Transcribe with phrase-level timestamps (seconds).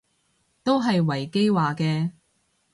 [0.63, 2.13] 都係維基話嘅